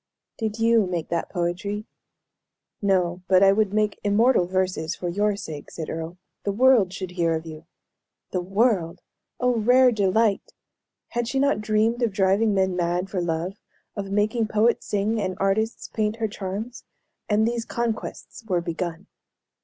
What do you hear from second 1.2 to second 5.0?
poetry?" "No: but would I could make immortal verses,